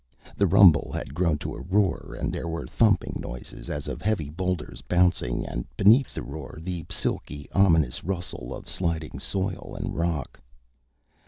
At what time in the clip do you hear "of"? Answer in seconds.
3.87-4.01, 8.55-8.67